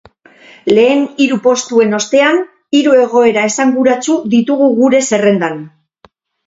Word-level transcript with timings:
Lehen 0.71 1.03
hiru 1.25 1.37
postuen 1.43 1.93
ostean, 1.99 2.41
hiru 2.79 2.97
igoera 3.03 3.47
esanguratsu 3.53 4.21
ditugu 4.37 4.75
gure 4.83 5.07
zerrendan. 5.13 5.65